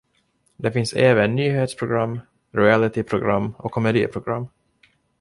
[0.57, 2.19] Det finns även nyhetsprogram,
[2.51, 4.47] realityprogram och komediprogram.